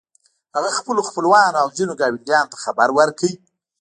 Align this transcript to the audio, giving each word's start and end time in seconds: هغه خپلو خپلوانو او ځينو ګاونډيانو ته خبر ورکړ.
هغه 0.55 0.69
خپلو 0.79 1.01
خپلوانو 1.09 1.59
او 1.61 1.67
ځينو 1.77 1.93
ګاونډيانو 2.01 2.51
ته 2.51 2.57
خبر 2.63 2.89
ورکړ. 2.99 3.31